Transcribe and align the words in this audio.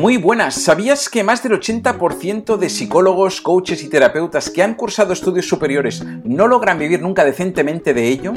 Muy 0.00 0.16
buenas, 0.16 0.54
¿sabías 0.54 1.10
que 1.10 1.22
más 1.22 1.42
del 1.42 1.52
80% 1.52 2.56
de 2.56 2.70
psicólogos, 2.70 3.42
coaches 3.42 3.82
y 3.82 3.90
terapeutas 3.90 4.48
que 4.48 4.62
han 4.62 4.74
cursado 4.74 5.12
estudios 5.12 5.46
superiores 5.46 6.02
no 6.24 6.48
logran 6.48 6.78
vivir 6.78 7.02
nunca 7.02 7.22
decentemente 7.22 7.92
de 7.92 8.08
ello? 8.08 8.32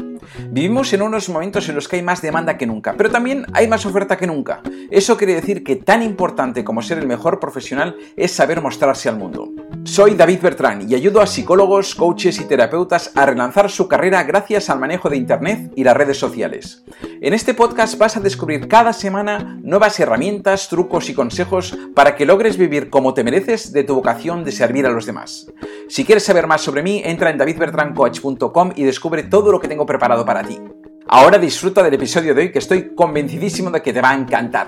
Vivimos 0.50 0.92
en 0.92 1.02
unos 1.02 1.30
momentos 1.30 1.70
en 1.70 1.76
los 1.76 1.88
que 1.88 1.96
hay 1.96 2.02
más 2.02 2.22
demanda 2.22 2.58
que 2.58 2.66
nunca, 2.66 2.96
pero 2.98 3.10
también 3.10 3.46
hay 3.54 3.70
más 3.70 3.86
oferta 3.86 4.18
que 4.18 4.28
nunca. 4.28 4.62
Eso 4.92 5.16
quiere 5.16 5.36
decir 5.36 5.64
que 5.64 5.78
tan 5.78 6.04
importante 6.04 6.66
como 6.66 6.82
ser 6.82 6.98
el 6.98 7.08
mejor 7.08 7.40
profesional 7.40 7.96
es 8.18 8.34
saber 8.34 8.62
mostrarse 8.62 9.08
al 9.08 9.18
mundo. 9.18 9.50
Soy 9.86 10.16
David 10.16 10.42
Bertrán 10.42 10.90
y 10.90 10.96
ayudo 10.96 11.22
a 11.22 11.28
psicólogos, 11.28 11.96
coaches 11.96 12.42
y 12.42 12.46
terapeutas 12.46 13.12
a 13.16 13.26
relanzar 13.26 13.70
su 13.70 13.88
carrera 13.88 14.24
gracias 14.24 14.70
al 14.70 14.80
manejo 14.80 15.10
de 15.10 15.16
Internet 15.16 15.72
y 15.78 15.86
las 15.86 15.96
redes 15.96 16.18
sociales. 16.18 16.84
En 17.22 17.34
este 17.34 17.54
podcast 17.54 17.98
vas 17.98 18.18
a 18.18 18.20
descubrir 18.20 18.68
cada 18.68 18.92
semana 18.92 19.58
nuevas 19.62 19.98
herramientas, 20.00 20.68
trucos 20.68 21.10
y 21.10 21.14
consejos 21.14 21.53
para 21.94 22.16
que 22.16 22.26
logres 22.26 22.58
vivir 22.58 22.90
como 22.90 23.14
te 23.14 23.24
mereces 23.24 23.72
de 23.72 23.84
tu 23.84 23.96
vocación 23.96 24.44
de 24.44 24.52
servir 24.52 24.86
a 24.86 24.92
los 24.92 25.06
demás. 25.06 25.52
Si 25.88 26.06
quieres 26.06 26.24
saber 26.24 26.48
más 26.48 26.62
sobre 26.62 26.84
mí, 26.84 27.02
entra 27.04 27.30
en 27.30 27.38
davidbertrancoach.com 27.38 28.72
y 28.76 28.84
descubre 28.84 29.24
todo 29.24 29.52
lo 29.52 29.60
que 29.60 29.68
tengo 29.68 29.86
preparado 29.86 30.26
para 30.26 30.44
ti. 30.44 30.60
Ahora 31.08 31.38
disfruta 31.38 31.84
del 31.84 31.94
episodio 31.94 32.34
de 32.34 32.42
hoy 32.42 32.52
que 32.52 32.60
estoy 32.60 32.96
convencidísimo 32.96 33.70
de 33.70 33.82
que 33.82 33.94
te 33.94 34.02
va 34.02 34.12
a 34.12 34.16
encantar. 34.16 34.68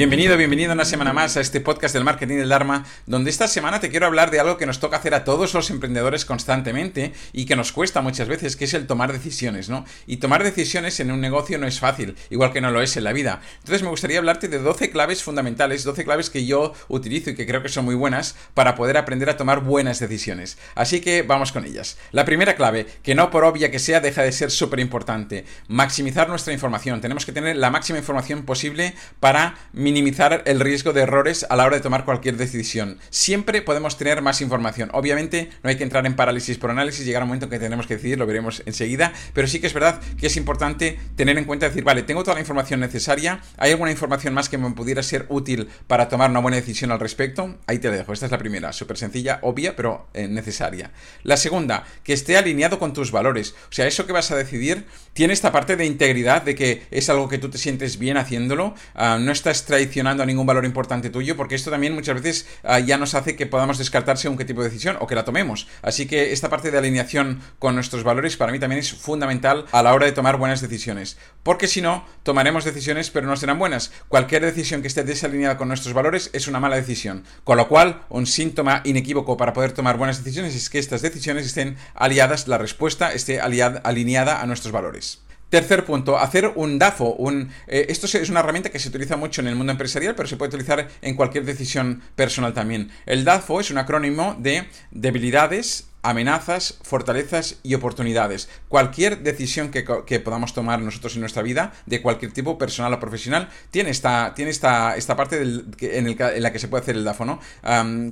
Bienvenido, 0.00 0.38
bienvenido 0.38 0.72
una 0.72 0.86
semana 0.86 1.12
más 1.12 1.36
a 1.36 1.42
este 1.42 1.60
podcast 1.60 1.92
del 1.92 2.04
marketing 2.04 2.38
del 2.38 2.48
Dharma, 2.48 2.86
donde 3.04 3.28
esta 3.28 3.46
semana 3.46 3.80
te 3.80 3.90
quiero 3.90 4.06
hablar 4.06 4.30
de 4.30 4.40
algo 4.40 4.56
que 4.56 4.64
nos 4.64 4.80
toca 4.80 4.96
hacer 4.96 5.12
a 5.12 5.24
todos 5.24 5.52
los 5.52 5.68
emprendedores 5.68 6.24
constantemente 6.24 7.12
y 7.34 7.44
que 7.44 7.54
nos 7.54 7.70
cuesta 7.70 8.00
muchas 8.00 8.26
veces, 8.26 8.56
que 8.56 8.64
es 8.64 8.72
el 8.72 8.86
tomar 8.86 9.12
decisiones, 9.12 9.68
¿no? 9.68 9.84
Y 10.06 10.16
tomar 10.16 10.42
decisiones 10.42 11.00
en 11.00 11.10
un 11.10 11.20
negocio 11.20 11.58
no 11.58 11.66
es 11.66 11.80
fácil, 11.80 12.16
igual 12.30 12.50
que 12.50 12.62
no 12.62 12.70
lo 12.70 12.80
es 12.80 12.96
en 12.96 13.04
la 13.04 13.12
vida. 13.12 13.42
Entonces 13.58 13.82
me 13.82 13.90
gustaría 13.90 14.16
hablarte 14.16 14.48
de 14.48 14.58
12 14.58 14.88
claves 14.88 15.22
fundamentales, 15.22 15.84
12 15.84 16.02
claves 16.04 16.30
que 16.30 16.46
yo 16.46 16.72
utilizo 16.88 17.28
y 17.28 17.34
que 17.34 17.46
creo 17.46 17.62
que 17.62 17.68
son 17.68 17.84
muy 17.84 17.94
buenas 17.94 18.36
para 18.54 18.76
poder 18.76 18.96
aprender 18.96 19.28
a 19.28 19.36
tomar 19.36 19.60
buenas 19.60 20.00
decisiones. 20.00 20.56
Así 20.76 21.02
que 21.02 21.20
vamos 21.20 21.52
con 21.52 21.66
ellas. 21.66 21.98
La 22.10 22.24
primera 22.24 22.56
clave, 22.56 22.86
que 23.02 23.14
no 23.14 23.30
por 23.30 23.44
obvia 23.44 23.70
que 23.70 23.78
sea, 23.78 24.00
deja 24.00 24.22
de 24.22 24.32
ser 24.32 24.50
súper 24.50 24.80
importante, 24.80 25.44
maximizar 25.68 26.30
nuestra 26.30 26.54
información. 26.54 27.02
Tenemos 27.02 27.26
que 27.26 27.32
tener 27.32 27.56
la 27.56 27.70
máxima 27.70 27.98
información 27.98 28.44
posible 28.44 28.94
para 29.20 29.56
minimizar 29.90 30.44
el 30.46 30.60
riesgo 30.60 30.92
de 30.92 31.00
errores 31.00 31.44
a 31.50 31.56
la 31.56 31.66
hora 31.66 31.76
de 31.76 31.82
tomar 31.82 32.04
cualquier 32.04 32.36
decisión. 32.36 32.98
Siempre 33.10 33.60
podemos 33.60 33.98
tener 33.98 34.22
más 34.22 34.40
información. 34.40 34.88
Obviamente 34.92 35.50
no 35.64 35.70
hay 35.70 35.76
que 35.76 35.82
entrar 35.82 36.06
en 36.06 36.14
parálisis 36.14 36.58
por 36.58 36.70
análisis, 36.70 37.04
llegar 37.04 37.22
a 37.22 37.24
un 37.24 37.30
momento 37.30 37.46
en 37.46 37.50
que 37.50 37.58
tenemos 37.58 37.88
que 37.88 37.96
decidir, 37.96 38.16
lo 38.16 38.24
veremos 38.24 38.62
enseguida, 38.66 39.12
pero 39.34 39.48
sí 39.48 39.58
que 39.58 39.66
es 39.66 39.74
verdad 39.74 40.00
que 40.16 40.28
es 40.28 40.36
importante 40.36 41.00
tener 41.16 41.36
en 41.38 41.44
cuenta 41.44 41.68
decir, 41.68 41.82
vale, 41.82 42.04
tengo 42.04 42.22
toda 42.22 42.34
la 42.34 42.40
información 42.40 42.78
necesaria, 42.78 43.40
¿hay 43.56 43.72
alguna 43.72 43.90
información 43.90 44.32
más 44.32 44.48
que 44.48 44.58
me 44.58 44.70
pudiera 44.70 45.02
ser 45.02 45.26
útil 45.28 45.68
para 45.88 46.08
tomar 46.08 46.30
una 46.30 46.38
buena 46.38 46.56
decisión 46.56 46.92
al 46.92 47.00
respecto? 47.00 47.56
Ahí 47.66 47.80
te 47.80 47.90
dejo, 47.90 48.12
esta 48.12 48.26
es 48.26 48.32
la 48.32 48.38
primera, 48.38 48.72
súper 48.72 48.96
sencilla, 48.96 49.40
obvia, 49.42 49.74
pero 49.74 50.06
eh, 50.14 50.28
necesaria. 50.28 50.92
La 51.24 51.36
segunda, 51.36 51.84
que 52.04 52.12
esté 52.12 52.36
alineado 52.36 52.78
con 52.78 52.92
tus 52.92 53.10
valores, 53.10 53.56
o 53.70 53.72
sea, 53.72 53.88
eso 53.88 54.06
que 54.06 54.12
vas 54.12 54.30
a 54.30 54.36
decidir 54.36 54.86
tiene 55.14 55.32
esta 55.32 55.50
parte 55.50 55.74
de 55.74 55.84
integridad, 55.84 56.42
de 56.42 56.54
que 56.54 56.86
es 56.92 57.10
algo 57.10 57.28
que 57.28 57.38
tú 57.38 57.50
te 57.50 57.58
sientes 57.58 57.98
bien 57.98 58.16
haciéndolo, 58.18 58.74
uh, 58.94 59.18
no 59.18 59.32
estás 59.32 59.64
traicionando 59.70 60.24
a 60.24 60.26
ningún 60.26 60.46
valor 60.46 60.64
importante 60.64 61.10
tuyo, 61.10 61.36
porque 61.36 61.54
esto 61.54 61.70
también 61.70 61.94
muchas 61.94 62.20
veces 62.20 62.46
uh, 62.64 62.78
ya 62.84 62.98
nos 62.98 63.14
hace 63.14 63.36
que 63.36 63.46
podamos 63.46 63.78
descartar 63.78 64.18
según 64.18 64.36
qué 64.36 64.44
tipo 64.44 64.62
de 64.62 64.68
decisión 64.68 64.96
o 64.98 65.06
que 65.06 65.14
la 65.14 65.24
tomemos. 65.24 65.68
Así 65.80 66.06
que 66.06 66.32
esta 66.32 66.48
parte 66.48 66.72
de 66.72 66.78
alineación 66.78 67.40
con 67.60 67.76
nuestros 67.76 68.02
valores 68.02 68.36
para 68.36 68.50
mí 68.50 68.58
también 68.58 68.80
es 68.80 68.92
fundamental 68.92 69.66
a 69.70 69.84
la 69.84 69.94
hora 69.94 70.06
de 70.06 70.12
tomar 70.12 70.38
buenas 70.38 70.60
decisiones, 70.60 71.18
porque 71.44 71.68
si 71.68 71.80
no, 71.80 72.04
tomaremos 72.24 72.64
decisiones 72.64 73.10
pero 73.10 73.28
no 73.28 73.36
serán 73.36 73.60
buenas. 73.60 73.92
Cualquier 74.08 74.44
decisión 74.44 74.82
que 74.82 74.88
esté 74.88 75.04
desalineada 75.04 75.56
con 75.56 75.68
nuestros 75.68 75.94
valores 75.94 76.30
es 76.32 76.48
una 76.48 76.58
mala 76.58 76.74
decisión, 76.74 77.24
con 77.44 77.56
lo 77.56 77.68
cual 77.68 78.02
un 78.08 78.26
síntoma 78.26 78.82
inequívoco 78.84 79.36
para 79.36 79.52
poder 79.52 79.70
tomar 79.70 79.98
buenas 79.98 80.18
decisiones 80.18 80.56
es 80.56 80.68
que 80.68 80.80
estas 80.80 81.00
decisiones 81.00 81.46
estén 81.46 81.76
aliadas, 81.94 82.48
la 82.48 82.58
respuesta 82.58 83.12
esté 83.12 83.40
aliada, 83.40 83.80
alineada 83.84 84.42
a 84.42 84.46
nuestros 84.46 84.72
valores. 84.72 85.20
Tercer 85.50 85.84
punto, 85.84 86.16
hacer 86.16 86.52
un 86.54 86.78
DAFO. 86.78 87.14
Un, 87.14 87.50
eh, 87.66 87.86
esto 87.88 88.06
es 88.06 88.30
una 88.30 88.38
herramienta 88.38 88.70
que 88.70 88.78
se 88.78 88.88
utiliza 88.88 89.16
mucho 89.16 89.40
en 89.40 89.48
el 89.48 89.56
mundo 89.56 89.72
empresarial, 89.72 90.14
pero 90.14 90.28
se 90.28 90.36
puede 90.36 90.50
utilizar 90.50 90.88
en 91.02 91.16
cualquier 91.16 91.44
decisión 91.44 92.02
personal 92.14 92.54
también. 92.54 92.90
El 93.04 93.24
DAFO 93.24 93.58
es 93.58 93.72
un 93.72 93.78
acrónimo 93.78 94.36
de 94.38 94.68
debilidades, 94.92 95.89
amenazas, 96.02 96.78
fortalezas 96.82 97.56
y 97.62 97.74
oportunidades. 97.74 98.48
Cualquier 98.68 99.22
decisión 99.22 99.70
que, 99.70 100.20
podamos 100.20 100.54
tomar 100.54 100.80
nosotros 100.80 101.14
en 101.14 101.20
nuestra 101.20 101.42
vida, 101.42 101.72
de 101.86 102.02
cualquier 102.02 102.32
tipo, 102.32 102.58
personal 102.58 102.92
o 102.92 103.00
profesional, 103.00 103.48
tiene 103.70 103.90
esta, 103.90 104.34
tiene 104.34 104.50
esta, 104.50 104.96
esta 104.96 105.16
parte 105.16 105.40
en, 105.42 106.16
la 106.42 106.52
que 106.52 106.58
se 106.58 106.68
puede 106.68 106.82
hacer 106.82 106.96
el 106.96 107.04
DAFO, 107.04 107.24
¿no? 107.24 107.40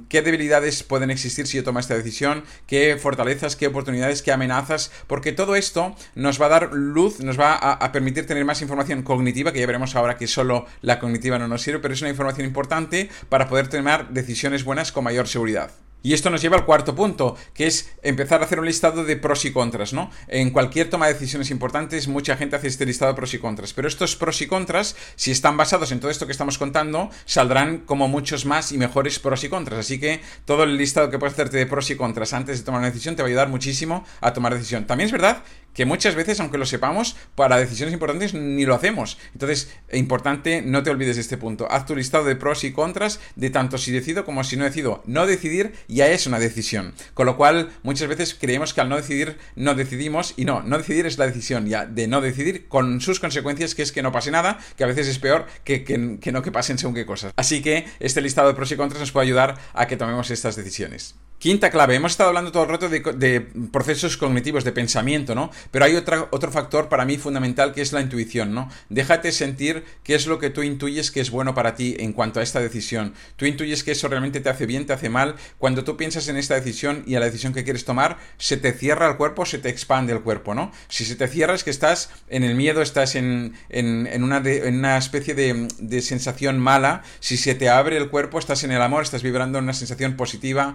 ¿Qué 0.08 0.22
debilidades 0.22 0.82
pueden 0.82 1.10
existir 1.10 1.46
si 1.46 1.56
yo 1.56 1.64
tomo 1.64 1.78
esta 1.78 1.96
decisión? 1.96 2.44
¿Qué 2.66 2.96
fortalezas, 3.00 3.56
qué 3.56 3.66
oportunidades, 3.66 4.22
qué 4.22 4.32
amenazas? 4.32 4.90
Porque 5.06 5.32
todo 5.32 5.56
esto 5.56 5.94
nos 6.14 6.40
va 6.40 6.46
a 6.46 6.50
dar 6.50 6.72
luz, 6.72 7.20
nos 7.20 7.38
va 7.38 7.54
a 7.54 7.92
permitir 7.92 8.26
tener 8.26 8.44
más 8.44 8.62
información 8.62 9.02
cognitiva, 9.02 9.52
que 9.52 9.60
ya 9.60 9.66
veremos 9.66 9.96
ahora 9.96 10.16
que 10.16 10.26
solo 10.26 10.66
la 10.82 10.98
cognitiva 10.98 11.38
no 11.38 11.48
nos 11.48 11.62
sirve, 11.62 11.80
pero 11.80 11.94
es 11.94 12.00
una 12.00 12.10
información 12.10 12.46
importante 12.46 13.08
para 13.28 13.48
poder 13.48 13.68
tomar 13.68 14.10
decisiones 14.10 14.64
buenas 14.64 14.92
con 14.92 15.04
mayor 15.04 15.28
seguridad. 15.28 15.70
Y 16.02 16.12
esto 16.12 16.30
nos 16.30 16.40
lleva 16.40 16.56
al 16.56 16.64
cuarto 16.64 16.94
punto, 16.94 17.36
que 17.54 17.66
es 17.66 17.90
empezar 18.02 18.40
a 18.40 18.44
hacer 18.44 18.60
un 18.60 18.66
listado 18.66 19.04
de 19.04 19.16
pros 19.16 19.44
y 19.44 19.52
contras, 19.52 19.92
¿no? 19.92 20.10
En 20.28 20.50
cualquier 20.50 20.90
toma 20.90 21.06
de 21.06 21.14
decisiones 21.14 21.50
importantes, 21.50 22.06
mucha 22.06 22.36
gente 22.36 22.56
hace 22.56 22.68
este 22.68 22.86
listado 22.86 23.12
de 23.12 23.16
pros 23.16 23.34
y 23.34 23.38
contras, 23.38 23.72
pero 23.72 23.88
estos 23.88 24.14
pros 24.14 24.40
y 24.40 24.46
contras, 24.46 24.94
si 25.16 25.32
están 25.32 25.56
basados 25.56 25.90
en 25.90 25.98
todo 25.98 26.10
esto 26.10 26.26
que 26.26 26.32
estamos 26.32 26.56
contando, 26.56 27.10
saldrán 27.24 27.78
como 27.78 28.06
muchos 28.06 28.46
más 28.46 28.70
y 28.70 28.78
mejores 28.78 29.18
pros 29.18 29.42
y 29.42 29.48
contras. 29.48 29.80
Así 29.80 29.98
que 29.98 30.20
todo 30.44 30.62
el 30.62 30.76
listado 30.76 31.10
que 31.10 31.18
puedes 31.18 31.34
hacerte 31.34 31.56
de 31.56 31.66
pros 31.66 31.90
y 31.90 31.96
contras 31.96 32.32
antes 32.32 32.58
de 32.58 32.64
tomar 32.64 32.80
una 32.80 32.90
decisión 32.90 33.16
te 33.16 33.22
va 33.22 33.26
a 33.26 33.30
ayudar 33.30 33.48
muchísimo 33.48 34.04
a 34.20 34.32
tomar 34.32 34.54
decisión. 34.54 34.86
También 34.86 35.06
es 35.06 35.12
verdad 35.12 35.42
que 35.78 35.86
muchas 35.86 36.16
veces, 36.16 36.40
aunque 36.40 36.58
lo 36.58 36.66
sepamos, 36.66 37.14
para 37.36 37.56
decisiones 37.56 37.92
importantes 37.92 38.34
ni 38.34 38.66
lo 38.66 38.74
hacemos. 38.74 39.16
Entonces, 39.32 39.72
importante, 39.92 40.60
no 40.60 40.82
te 40.82 40.90
olvides 40.90 41.14
de 41.14 41.22
este 41.22 41.36
punto. 41.36 41.70
Haz 41.70 41.86
tu 41.86 41.94
listado 41.94 42.24
de 42.24 42.34
pros 42.34 42.64
y 42.64 42.72
contras 42.72 43.20
de 43.36 43.50
tanto 43.50 43.78
si 43.78 43.92
decido 43.92 44.24
como 44.24 44.42
si 44.42 44.56
no 44.56 44.64
decido. 44.64 45.04
No 45.06 45.24
decidir 45.24 45.74
ya 45.86 46.08
es 46.08 46.26
una 46.26 46.40
decisión. 46.40 46.94
Con 47.14 47.26
lo 47.26 47.36
cual, 47.36 47.70
muchas 47.84 48.08
veces 48.08 48.34
creemos 48.34 48.74
que 48.74 48.80
al 48.80 48.88
no 48.88 48.96
decidir, 48.96 49.38
no 49.54 49.76
decidimos. 49.76 50.34
Y 50.36 50.46
no, 50.46 50.64
no 50.64 50.78
decidir 50.78 51.06
es 51.06 51.16
la 51.16 51.28
decisión 51.28 51.68
ya 51.68 51.86
de 51.86 52.08
no 52.08 52.20
decidir 52.22 52.66
con 52.66 53.00
sus 53.00 53.20
consecuencias, 53.20 53.76
que 53.76 53.82
es 53.82 53.92
que 53.92 54.02
no 54.02 54.10
pase 54.10 54.32
nada, 54.32 54.58
que 54.76 54.82
a 54.82 54.88
veces 54.88 55.06
es 55.06 55.20
peor 55.20 55.46
que, 55.62 55.84
que, 55.84 56.18
que 56.20 56.32
no 56.32 56.42
que 56.42 56.50
pasen 56.50 56.78
según 56.78 56.96
qué 56.96 57.06
cosas. 57.06 57.32
Así 57.36 57.62
que 57.62 57.86
este 58.00 58.20
listado 58.20 58.48
de 58.48 58.54
pros 58.54 58.72
y 58.72 58.76
contras 58.76 58.98
nos 58.98 59.12
puede 59.12 59.26
ayudar 59.26 59.56
a 59.74 59.86
que 59.86 59.96
tomemos 59.96 60.32
estas 60.32 60.56
decisiones. 60.56 61.14
Quinta 61.38 61.70
clave, 61.70 61.94
hemos 61.94 62.10
estado 62.12 62.30
hablando 62.30 62.50
todo 62.50 62.64
el 62.64 62.68
rato 62.68 62.88
de, 62.88 63.40
procesos 63.70 64.16
cognitivos, 64.16 64.64
de 64.64 64.72
pensamiento, 64.72 65.36
¿no? 65.36 65.52
Pero 65.70 65.84
hay 65.84 65.94
otra, 65.94 66.26
otro 66.32 66.50
factor 66.50 66.88
para 66.88 67.04
mí 67.04 67.16
fundamental 67.16 67.72
que 67.72 67.80
es 67.80 67.92
la 67.92 68.00
intuición, 68.00 68.54
¿no? 68.54 68.68
Déjate 68.88 69.30
sentir 69.30 69.84
qué 70.02 70.16
es 70.16 70.26
lo 70.26 70.40
que 70.40 70.50
tú 70.50 70.64
intuyes 70.64 71.12
que 71.12 71.20
es 71.20 71.30
bueno 71.30 71.54
para 71.54 71.76
ti 71.76 71.94
en 72.00 72.12
cuanto 72.12 72.40
a 72.40 72.42
esta 72.42 72.58
decisión. 72.58 73.14
Tú 73.36 73.46
intuyes 73.46 73.84
que 73.84 73.92
eso 73.92 74.08
realmente 74.08 74.40
te 74.40 74.48
hace 74.48 74.66
bien, 74.66 74.84
te 74.84 74.92
hace 74.92 75.10
mal. 75.10 75.36
Cuando 75.58 75.84
tú 75.84 75.96
piensas 75.96 76.26
en 76.26 76.36
esta 76.36 76.56
decisión 76.56 77.04
y 77.06 77.14
a 77.14 77.20
la 77.20 77.26
decisión 77.26 77.52
que 77.52 77.62
quieres 77.62 77.84
tomar, 77.84 78.18
se 78.36 78.56
te 78.56 78.72
cierra 78.72 79.08
el 79.08 79.16
cuerpo, 79.16 79.46
se 79.46 79.58
te 79.58 79.68
expande 79.68 80.12
el 80.12 80.22
cuerpo, 80.22 80.56
¿no? 80.56 80.72
Si 80.88 81.04
se 81.04 81.14
te 81.14 81.28
cierra 81.28 81.54
es 81.54 81.62
que 81.62 81.70
estás 81.70 82.10
en 82.28 82.42
el 82.42 82.56
miedo, 82.56 82.82
estás 82.82 83.14
en, 83.14 83.54
en, 83.68 84.24
una, 84.24 84.38
en 84.38 84.74
una, 84.74 84.98
especie 84.98 85.34
de, 85.34 85.68
de, 85.78 86.02
sensación 86.02 86.58
mala. 86.58 87.04
Si 87.20 87.36
se 87.36 87.54
te 87.54 87.68
abre 87.68 87.96
el 87.96 88.08
cuerpo, 88.08 88.40
estás 88.40 88.64
en 88.64 88.72
el 88.72 88.82
amor, 88.82 89.04
estás 89.04 89.22
vibrando 89.22 89.58
en 89.58 89.64
una 89.64 89.72
sensación 89.72 90.16
positiva 90.16 90.74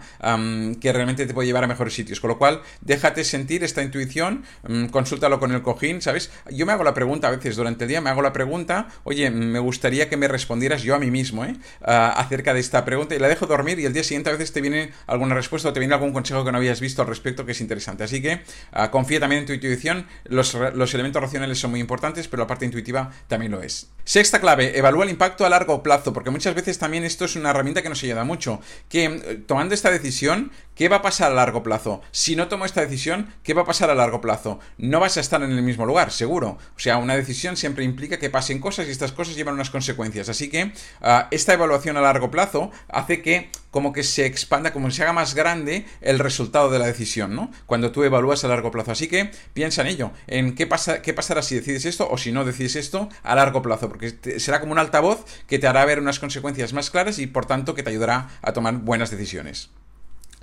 que 0.80 0.94
realmente 0.94 1.26
te 1.26 1.34
puede 1.34 1.48
llevar 1.48 1.64
a 1.64 1.68
mejores 1.68 1.94
sitios. 1.94 2.20
Con 2.20 2.30
lo 2.30 2.38
cual, 2.38 2.62
déjate 2.82 3.24
sentir 3.24 3.64
esta 3.64 3.82
intuición, 3.82 4.44
mm, 4.68 4.88
consúltalo 4.88 5.40
con 5.40 5.52
el 5.52 5.62
cojín, 5.62 6.02
¿sabes? 6.02 6.32
Yo 6.52 6.66
me 6.66 6.74
hago 6.74 6.84
la 6.84 6.94
pregunta 6.94 7.28
a 7.28 7.32
veces 7.32 7.56
durante 7.56 7.86
el 7.86 7.90
día, 7.90 8.02
me 8.02 8.10
hago 8.10 8.22
la 8.22 8.34
pregunta, 8.34 8.88
oye, 9.04 9.30
me 9.32 9.60
gustaría 9.60 10.10
que 10.10 10.18
me 10.18 10.28
respondieras 10.28 10.84
yo 10.84 10.96
a 10.96 11.00
mí 11.00 11.12
mismo, 11.12 11.46
¿eh? 11.46 11.56
acerca 11.82 12.54
de 12.54 12.60
esta 12.60 12.86
pregunta 12.86 13.16
y 13.16 13.20
la 13.20 13.28
dejo 13.28 13.46
dormir 13.46 13.80
y 13.80 13.86
el 13.86 13.94
día 13.94 14.04
siguiente 14.04 14.30
a 14.30 14.34
veces 14.34 14.52
te 14.52 14.62
viene 14.62 14.92
alguna 15.08 15.36
respuesta 15.36 15.70
o 15.70 15.74
te 15.74 15.80
viene 15.80 15.94
algún 15.94 16.14
consejo 16.14 16.44
que 16.44 16.52
no 16.52 16.58
habías 16.58 16.80
visto 16.80 17.02
al 17.02 17.08
respecto 17.08 17.46
que 17.46 17.52
es 17.54 17.62
interesante. 17.62 18.04
Así 18.04 18.22
que 18.22 18.42
uh, 18.76 18.90
confía 18.90 19.20
también 19.20 19.42
en 19.42 19.48
tu 19.48 19.54
intuición, 19.54 20.08
los, 20.26 20.54
los 20.54 20.94
elementos 20.94 21.22
racionales 21.22 21.60
son 21.60 21.72
muy 21.72 21.80
importantes, 21.80 22.28
pero 22.28 22.44
la 22.44 22.48
parte 22.48 22.66
intuitiva 22.66 23.12
también 23.28 23.52
lo 23.52 23.62
es. 23.62 23.90
Sexta 24.06 24.42
clave, 24.42 24.78
evalúa 24.78 25.06
el 25.06 25.12
impacto 25.12 25.46
a 25.46 25.50
largo 25.50 25.82
plazo, 25.82 26.12
porque 26.12 26.30
muchas 26.30 26.56
veces 26.56 26.78
también 26.78 27.06
esto 27.06 27.24
es 27.24 27.38
una 27.38 27.52
herramienta 27.52 27.82
que 27.82 27.90
nos 27.90 28.04
ayuda 28.04 28.26
mucho. 28.26 28.60
Que 28.90 29.06
eh, 29.06 29.42
tomando 29.48 29.74
esta 29.74 29.92
decisión, 29.92 30.43
¿qué 30.76 30.90
va 30.90 30.98
a 30.98 31.02
pasar 31.02 31.32
a 31.32 31.36
largo 31.36 31.64
plazo? 31.64 32.02
Si 32.12 32.36
no 32.36 32.48
tomo 32.48 32.66
esta 32.66 32.82
decisión, 32.82 33.34
¿qué 33.44 33.54
va 33.54 33.64
a 33.64 33.66
pasar 33.66 33.90
a 33.90 33.96
largo 33.96 34.22
plazo? 34.22 34.60
No 34.78 35.00
vas 35.00 35.18
a 35.18 35.22
estar 35.22 35.42
en 35.44 35.52
el 35.52 35.62
mismo 35.62 35.86
lugar, 35.86 36.12
seguro. 36.12 36.58
O 36.76 36.80
sea, 36.80 36.98
una 36.98 37.16
decisión 37.16 37.58
siempre 37.58 37.84
implica 37.84 38.20
que 38.20 38.30
pasen 38.30 38.60
cosas 38.60 38.88
y 38.88 38.92
estas 38.92 39.12
cosas 39.12 39.36
llevan 39.36 39.56
unas 39.56 39.70
consecuencias. 39.70 40.30
Así 40.30 40.50
que 40.50 40.74
ah, 41.02 41.28
esta 41.32 41.54
evaluación 41.54 41.98
a 41.98 42.02
largo 42.02 42.32
plazo 42.32 42.72
hace 42.90 43.22
que 43.22 43.50
como 43.74 43.92
que 43.92 44.04
se 44.04 44.28
expanda, 44.28 44.72
como 44.72 44.92
se 44.92 45.02
haga 45.02 45.14
más 45.14 45.34
grande 45.34 45.86
el 46.02 46.20
resultado 46.20 46.70
de 46.70 46.78
la 46.78 46.86
decisión, 46.86 47.36
¿no? 47.36 47.50
Cuando 47.66 47.92
tú 47.92 48.04
evalúas 48.04 48.44
a 48.44 48.48
largo 48.48 48.70
plazo. 48.70 48.92
Así 48.92 49.08
que 49.08 49.32
piensa 49.54 49.82
en 49.82 49.88
ello, 49.88 50.12
en 50.28 50.54
qué, 50.54 50.68
pasa, 50.68 51.02
qué 51.02 51.12
pasará 51.12 51.42
si 51.42 51.56
decides 51.56 51.86
esto 51.86 52.08
o 52.10 52.20
si 52.20 52.32
no 52.32 52.46
decides 52.46 52.76
esto 52.76 53.10
a 53.24 53.34
largo 53.36 53.64
plazo, 53.64 53.90
porque 53.90 54.40
será 54.40 54.60
como 54.60 54.74
un 54.74 54.80
altavoz 54.80 55.26
que 55.48 55.58
te 55.58 55.66
hará 55.66 55.84
ver 55.86 56.00
unas 56.00 56.20
consecuencias 56.20 56.72
más 56.72 56.92
claras 56.92 57.18
y 57.18 57.26
por 57.26 57.48
tanto 57.48 57.74
que 57.74 57.82
te 57.82 57.90
ayudará 57.90 58.30
a 58.44 58.54
tomar 58.54 58.76
buenas 58.76 59.10
decisiones. 59.10 59.72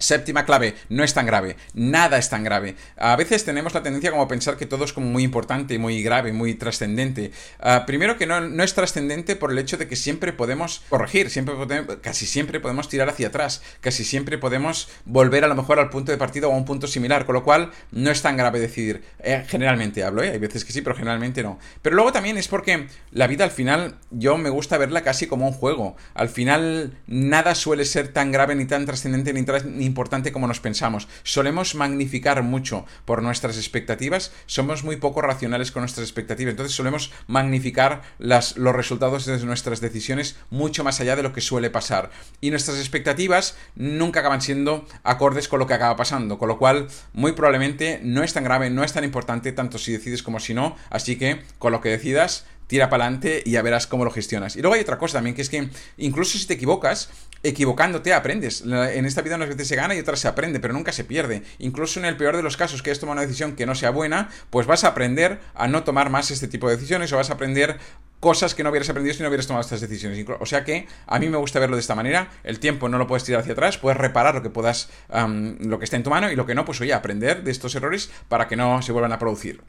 Séptima 0.01 0.47
clave, 0.47 0.75
no 0.89 1.05
es 1.05 1.13
tan 1.13 1.27
grave, 1.27 1.57
nada 1.75 2.17
es 2.17 2.31
tan 2.31 2.43
grave. 2.43 2.75
A 2.97 3.15
veces 3.17 3.45
tenemos 3.45 3.75
la 3.75 3.83
tendencia 3.83 4.11
como 4.11 4.23
a 4.23 4.29
pensar 4.29 4.57
que 4.57 4.65
todo 4.65 4.85
es 4.85 4.95
como 4.95 5.07
muy 5.07 5.23
importante, 5.23 5.79
muy 5.79 6.03
grave, 6.03 6.33
muy 6.33 6.55
trascendente. 6.55 7.33
Ah, 7.61 7.85
primero 7.87 8.17
que 8.17 8.27
no, 8.27 8.41
no 8.41 8.65
es 8.65 8.75
trascendente 8.75 9.37
por 9.37 9.53
el 9.53 9.59
hecho 9.59 9.77
de 9.77 9.87
que 9.87 9.97
siempre 9.97 10.33
podemos 10.33 10.83
corregir, 10.89 11.29
siempre 11.29 11.55
casi 12.01 12.25
siempre 12.25 12.61
podemos 12.61 12.89
tirar 12.89 13.11
hacia 13.11 13.29
atrás, 13.29 13.63
casi 13.81 14.05
siempre 14.05 14.39
podemos 14.39 14.89
volver 15.05 15.45
a 15.45 15.49
lo 15.49 15.55
mejor 15.55 15.79
al 15.79 15.91
punto 15.91 16.13
de 16.13 16.19
partida 16.19 16.49
o 16.49 16.53
a 16.53 16.57
un 16.57 16.65
punto 16.65 16.87
similar, 16.87 17.27
con 17.27 17.35
lo 17.35 17.45
cual 17.45 17.71
no 17.91 18.11
es 18.11 18.23
tan 18.23 18.39
grave 18.39 18.59
decidir. 18.59 19.03
Eh, 19.19 19.45
generalmente 19.47 20.03
hablo, 20.03 20.23
¿eh? 20.23 20.31
hay 20.31 20.39
veces 20.39 20.65
que 20.65 20.73
sí, 20.73 20.81
pero 20.81 20.97
generalmente 20.97 21.43
no. 21.43 21.59
Pero 21.83 21.97
luego 21.97 22.11
también 22.11 22.39
es 22.39 22.49
porque 22.49 22.87
la 23.13 23.27
vida 23.27 23.45
al 23.45 23.51
final 23.51 23.99
yo 24.11 24.39
me 24.39 24.49
gusta 24.49 24.79
verla 24.79 25.03
casi 25.03 25.27
como 25.27 25.47
un 25.47 25.53
juego. 25.53 25.97
Al 26.15 26.31
final 26.31 26.99
nada 27.07 27.55
suele 27.55 27.85
ser 27.85 28.09
tan 28.09 28.33
grave 28.33 28.55
ni 28.55 28.65
tan 28.65 28.87
trascendente 28.87 29.35
ni, 29.35 29.45
ni 29.65 29.90
importante 29.91 30.33
como 30.33 30.47
nos 30.47 30.61
pensamos. 30.61 31.09
Solemos 31.25 31.75
magnificar 31.75 32.43
mucho 32.43 32.87
por 33.05 33.23
nuestras 33.23 33.57
expectativas, 33.57 34.33
somos 34.47 34.85
muy 34.85 34.97
poco 34.97 35.21
racionales 35.21 35.73
con 35.73 35.83
nuestras 35.83 36.07
expectativas, 36.07 36.53
entonces 36.53 36.77
solemos 36.77 37.13
magnificar 37.27 38.03
las, 38.19 38.57
los 38.57 38.75
resultados 38.75 39.27
de 39.27 39.45
nuestras 39.45 39.81
decisiones 39.81 40.37
mucho 40.51 40.85
más 40.85 41.01
allá 41.01 41.17
de 41.17 41.23
lo 41.23 41.33
que 41.33 41.41
suele 41.41 41.71
pasar. 41.71 42.11
Y 42.41 42.51
nuestras 42.51 42.79
expectativas 42.79 43.57
nunca 43.75 44.21
acaban 44.21 44.41
siendo 44.41 44.87
acordes 45.03 45.49
con 45.49 45.59
lo 45.59 45.67
que 45.67 45.75
acaba 45.75 45.97
pasando, 45.97 46.39
con 46.39 46.49
lo 46.49 46.59
cual 46.59 46.87
muy 47.13 47.33
probablemente 47.33 48.01
no 48.03 48.23
es 48.23 48.33
tan 48.33 48.45
grave, 48.45 48.71
no 48.71 48.85
es 48.85 48.93
tan 48.93 49.05
importante 49.05 49.53
tanto 49.53 49.79
si 49.79 49.93
decides 49.93 50.23
como 50.23 50.41
si 50.41 50.55
no, 50.55 50.77
así 50.89 51.17
que 51.17 51.43
con 51.59 51.73
lo 51.73 51.81
que 51.81 51.91
decidas 51.91 52.47
tira 52.71 52.89
para 52.89 53.05
adelante 53.05 53.43
y 53.45 53.51
ya 53.53 53.63
verás 53.63 53.89
cómo 53.89 54.05
lo 54.05 54.13
gestionas. 54.13 54.55
Y 54.55 54.63
luego 54.63 54.77
hay 54.77 54.81
otra 54.81 54.97
cosa 54.97 55.15
también, 55.15 55.35
que 55.35 55.43
es 55.43 55.49
que 55.49 55.69
incluso 55.99 56.39
si 56.39 56.47
te 56.47 56.55
equivocas, 56.55 57.11
equivocándote 57.43 58.13
aprendes. 58.13 58.63
En 58.63 59.07
esta 59.07 59.23
vida 59.23 59.37
unas 59.37 59.49
veces 59.49 59.69
se 59.69 59.77
gana 59.77 59.95
y 59.95 60.01
otras 60.01 60.21
se 60.21 60.29
aprende, 60.29 60.61
pero 60.61 60.75
nunca 60.75 60.93
se 60.93 61.05
pierde. 61.05 61.43
Incluso 61.59 61.99
en 61.99 62.07
el 62.07 62.17
peor 62.17 62.37
de 62.37 62.43
los 62.43 62.57
casos, 62.57 62.83
que 62.83 62.91
es 62.91 63.01
tomar 63.01 63.15
una 63.15 63.23
decisión 63.23 63.57
que 63.57 63.67
no 63.67 63.75
sea 63.75 63.91
buena, 63.91 64.29
pues 64.51 64.67
vas 64.67 64.85
a 64.85 64.89
aprender 64.89 65.41
a 65.55 65.69
no 65.69 65.85
tomar 65.85 66.11
más 66.11 66.31
este 66.31 66.49
tipo 66.49 66.69
de 66.69 66.77
decisiones 66.77 67.13
o 67.13 67.17
vas 67.17 67.31
a 67.31 67.35
aprender 67.35 67.79
cosas 68.21 68.55
que 68.55 68.63
no 68.63 68.69
hubieras 68.69 68.91
aprendido 68.91 69.15
si 69.15 69.23
no 69.23 69.29
hubieras 69.29 69.47
tomado 69.47 69.63
estas 69.63 69.81
decisiones. 69.81 70.23
O 70.41 70.47
sea 70.47 70.65
que 70.65 70.87
a 71.07 71.19
mí 71.19 71.29
me 71.31 71.39
gusta 71.39 71.59
verlo 71.59 71.77
de 71.77 71.81
esta 71.81 71.95
manera. 71.95 72.29
El 72.45 72.61
tiempo 72.61 72.89
no 72.89 72.99
lo 72.99 73.07
puedes 73.07 73.25
tirar 73.25 73.41
hacia 73.41 73.55
atrás, 73.55 73.79
puedes 73.79 73.97
reparar 73.97 74.35
lo 74.35 74.43
que 74.43 74.51
puedas, 74.51 74.91
lo 75.09 75.79
que 75.79 75.85
está 75.85 75.97
en 75.97 76.03
tu 76.03 76.11
mano 76.11 76.31
y 76.31 76.37
lo 76.37 76.45
que 76.45 76.55
no, 76.55 76.67
pues 76.67 76.81
oye, 76.83 76.93
aprender 76.93 77.43
de 77.43 77.51
estos 77.51 77.75
errores 77.75 78.11
para 78.29 78.49
que 78.49 78.57
no 78.57 78.83
se 78.83 78.93
vuelvan 78.93 79.13
a 79.13 79.19
producir. 79.19 79.63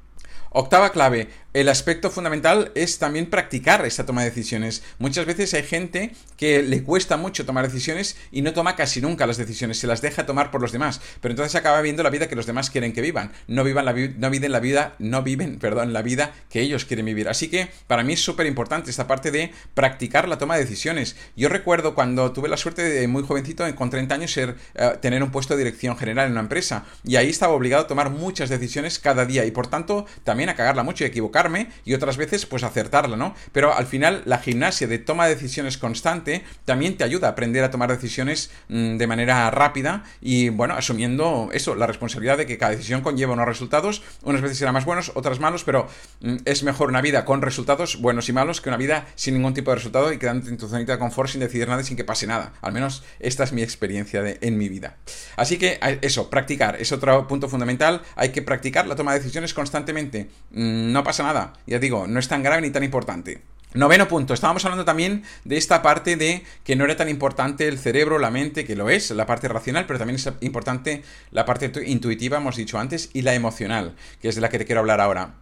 Octava 0.54 0.90
clave, 0.90 1.30
el 1.54 1.68
aspecto 1.68 2.10
fundamental 2.10 2.72
es 2.76 2.98
también 2.98 3.30
practicar 3.30 3.86
esta 3.86 4.06
toma 4.06 4.24
de 4.24 4.30
decisiones. 4.30 4.84
Muchas 5.00 5.26
veces 5.26 5.54
hay 5.54 5.64
gente 5.64 6.14
que 6.38 6.64
le 6.64 6.84
cuesta 6.84 7.18
mucho 7.18 7.46
tomar 7.46 7.68
decisiones 7.68 8.16
y 8.32 8.42
no 8.42 8.54
toma 8.54 8.78
casi 8.78 9.02
nunca 9.02 9.28
las 9.28 9.36
decisiones, 9.36 9.78
se 9.78 9.86
las 9.88 10.02
deja 10.02 10.26
tomar 10.26 10.50
por 10.50 10.62
los 10.62 10.72
demás, 10.72 11.02
pero 11.20 11.34
entonces 11.34 11.56
acaba 11.56 11.82
viendo 11.82 12.04
la 12.04 12.10
vida 12.10 12.30
que 12.30 12.38
los 12.38 12.46
demás 12.46 12.70
quieren 12.70 12.94
que 12.94 13.02
vivan, 13.02 13.34
no 13.48 13.66
vivan 13.66 13.84
la, 13.84 13.94
no 13.94 14.30
viven 14.30 14.52
la 14.52 14.62
vida, 14.62 14.96
no 15.00 15.24
viven, 15.24 15.60
perdón, 15.60 15.92
la 15.92 16.02
vida 16.02 16.32
que 16.50 16.62
ellos 16.62 16.86
quieren 16.86 17.06
vivir. 17.06 17.28
Así 17.28 17.50
que 17.50 17.68
para 17.86 18.04
mí 18.04 18.14
es 18.14 18.22
súper 18.22 18.46
importante 18.46 18.90
esta 18.90 19.08
parte 19.08 19.30
de 19.32 19.52
practicar 19.74 20.30
la 20.30 20.38
toma 20.38 20.56
de 20.56 20.64
decisiones. 20.64 21.18
Yo 21.36 21.50
recuerdo 21.50 21.96
cuando 21.96 22.32
tuve 22.32 22.48
la 22.48 22.58
suerte 22.58 22.82
de 22.82 23.08
muy 23.10 23.24
jovencito, 23.24 23.76
con 23.76 23.90
30 23.90 24.16
años, 24.16 24.32
ser, 24.32 24.56
eh, 24.76 24.98
tener 25.02 25.22
un 25.22 25.32
puesto 25.32 25.56
de 25.56 25.66
dirección 25.66 25.98
general 25.98 26.28
en 26.28 26.32
una 26.32 26.42
empresa 26.42 26.86
y 27.04 27.18
ahí 27.18 27.30
estaba 27.30 27.54
obligado 27.54 27.84
a 27.84 27.88
tomar 27.88 28.10
muchas 28.10 28.50
decisiones 28.50 29.00
cada 29.00 29.26
día 29.26 29.44
y 29.46 29.52
por 29.52 29.68
tanto 29.68 30.06
también 30.24 30.48
a 30.48 30.56
cagarla 30.56 30.84
mucho 30.84 31.04
y 31.04 31.08
equivocar 31.08 31.41
y 31.86 31.94
otras 31.94 32.18
veces 32.18 32.46
pues 32.46 32.64
acertarla, 32.64 33.18
¿no? 33.18 33.34
Pero 33.52 33.74
al 33.74 33.88
final 33.88 34.22
la 34.26 34.38
gimnasia 34.38 34.88
de 34.88 35.00
toma 35.00 35.28
de 35.28 35.36
decisiones 35.36 35.78
constante 35.78 36.44
también 36.66 36.98
te 36.98 37.04
ayuda 37.04 37.28
a 37.28 37.32
aprender 37.32 37.64
a 37.64 37.72
tomar 37.72 37.90
decisiones 37.90 38.52
mm, 38.70 38.98
de 38.98 39.08
manera 39.08 39.50
rápida 39.50 40.04
y 40.22 40.50
bueno, 40.50 40.76
asumiendo 40.76 41.50
eso, 41.54 41.76
la 41.76 41.88
responsabilidad 41.88 42.38
de 42.38 42.46
que 42.46 42.58
cada 42.58 42.72
decisión 42.72 43.02
conlleva 43.02 43.34
unos 43.34 43.48
resultados, 43.48 44.04
unas 44.24 44.42
veces 44.42 44.58
serán 44.58 44.74
más 44.74 44.86
buenos, 44.86 45.12
otras 45.16 45.40
malos, 45.40 45.64
pero 45.64 45.88
mm, 46.22 46.38
es 46.46 46.64
mejor 46.64 46.90
una 46.90 47.02
vida 47.02 47.26
con 47.26 47.42
resultados 47.42 48.00
buenos 48.00 48.30
y 48.30 48.34
malos 48.34 48.62
que 48.62 48.70
una 48.70 48.78
vida 48.78 49.08
sin 49.16 49.34
ningún 49.34 49.54
tipo 49.54 49.72
de 49.72 49.76
resultado 49.76 50.14
y 50.14 50.20
quedando 50.20 50.48
en 50.48 50.58
tu 50.58 50.68
zonita 50.68 50.94
de 50.94 51.00
confort 51.00 51.30
sin 51.30 51.42
decidir 51.42 51.68
nada 51.68 51.82
y 51.82 51.86
sin 51.86 51.98
que 51.98 52.04
pase 52.04 52.28
nada. 52.28 52.54
Al 52.62 52.74
menos 52.74 53.04
esta 53.20 53.44
es 53.44 53.54
mi 53.54 53.64
experiencia 53.64 54.22
de, 54.22 54.38
en 54.42 54.58
mi 54.58 54.70
vida. 54.70 54.98
Así 55.38 55.58
que 55.58 55.80
eso, 56.02 56.30
practicar 56.30 56.80
es 56.80 56.92
otro 56.92 57.28
punto 57.28 57.48
fundamental. 57.50 58.02
Hay 58.16 58.30
que 58.30 58.42
practicar 58.42 58.88
la 58.88 58.96
toma 58.96 59.14
de 59.14 59.20
decisiones 59.20 59.54
constantemente. 59.54 60.30
Mm, 60.52 60.92
no 60.92 61.04
pasa 61.04 61.24
nada 61.24 61.31
ya 61.68 61.80
digo, 61.80 62.08
no 62.08 62.20
es 62.20 62.28
tan 62.28 62.44
grave 62.44 62.62
ni 62.62 62.70
tan 62.70 62.84
importante. 62.84 63.42
Noveno 63.74 64.06
punto, 64.10 64.34
estábamos 64.34 64.66
hablando 64.66 64.84
también 64.84 65.24
de 65.46 65.56
esta 65.56 65.82
parte 65.82 66.18
de 66.18 66.44
que 66.66 66.76
no 66.76 66.84
era 66.84 66.98
tan 66.98 67.08
importante 67.08 67.70
el 67.70 67.80
cerebro, 67.80 68.20
la 68.20 68.30
mente, 68.30 68.66
que 68.66 68.76
lo 68.76 68.90
es, 68.90 69.12
la 69.12 69.26
parte 69.26 69.48
racional, 69.48 69.86
pero 69.86 69.98
también 69.98 70.18
es 70.18 70.30
importante 70.42 71.04
la 71.32 71.46
parte 71.46 71.72
intuitiva, 71.86 72.38
hemos 72.38 72.58
dicho 72.58 72.78
antes, 72.78 73.10
y 73.14 73.22
la 73.22 73.34
emocional, 73.34 73.96
que 74.22 74.28
es 74.28 74.36
de 74.36 74.42
la 74.42 74.50
que 74.50 74.58
te 74.58 74.66
quiero 74.66 74.82
hablar 74.82 75.00
ahora. 75.00 75.36